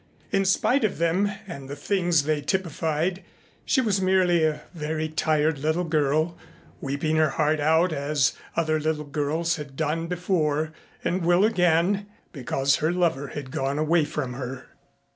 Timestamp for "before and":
10.07-11.23